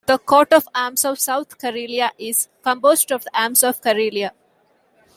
The 0.07 0.17
coat 0.17 0.51
of 0.51 0.67
arms 0.73 1.05
of 1.05 1.19
South 1.19 1.59
Karelia 1.59 2.09
is 2.17 2.47
composed 2.63 3.11
of 3.11 3.23
the 3.23 3.39
arms 3.39 3.61
of 3.61 3.83
Karelia. 3.83 4.31